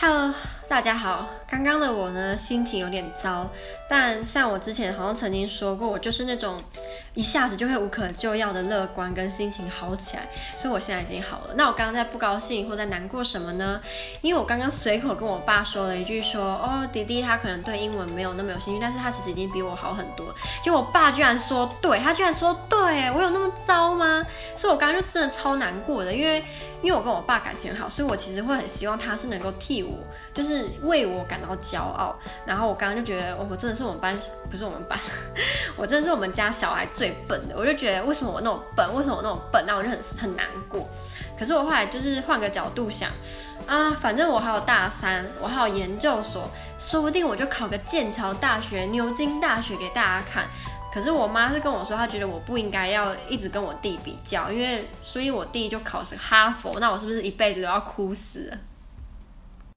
[0.00, 0.32] Hello，
[0.70, 1.28] 大家好。
[1.48, 3.50] 刚刚的我呢，心情有点糟，
[3.88, 6.56] 但像我之前好像曾经说过，我就是那种
[7.12, 11.54] 一下子就会无可救药的乐观跟心情好起来，所以我现在已经好了。
[11.56, 13.80] 那我刚刚在不高兴或在难过什么呢？
[14.22, 20.32] 因为我刚刚随口跟我爸说了一句说，哦，弟弟他可能对英文没有那么有兴趣，但是他其实已经比我好很多。
[20.62, 24.24] 结果我爸居然说对，他居然说对，我有那么糟吗？
[24.54, 26.44] 所以我刚刚就真的超难过的，因为
[26.80, 29.98] 因为我跟我爸感情好，所以我其实会很希望他是能够替我，
[30.32, 31.40] 就是为我感。
[31.40, 32.14] 到骄傲，
[32.44, 34.14] 然后我刚刚就觉得，哦我真的是我们班，
[34.50, 34.98] 不是我们班，
[35.74, 37.54] 我真的是我们家小孩最笨的。
[37.56, 38.94] 我就觉得，为什么我那么笨？
[38.94, 39.64] 为什么我那么笨？
[39.66, 40.86] 那我就很很难过。
[41.38, 43.10] 可是我后来就是换个角度想，
[43.66, 46.46] 啊，反正我还有大三，我还有研究所，
[46.78, 50.44] 说不定我就考个剑桥大学、牛津大学给大家看。
[50.92, 58.52] 可是我妈是跟我说，她觉得我不应该要一直跟我弟比较，因为所以我弟就考是哈佛，那我是不是一辈子都要哭死？